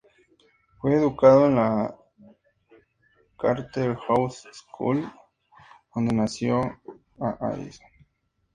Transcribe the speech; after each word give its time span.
Fue 0.79 0.95
educado 0.95 1.45
en 1.45 1.57
la 1.57 1.95
Charterhouse 3.39 4.47
School, 4.51 5.07
donde 5.93 6.09
conoció 6.09 6.59
a 7.19 7.37
Addison. 7.39 7.85